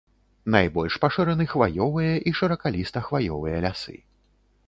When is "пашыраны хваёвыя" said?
1.03-2.15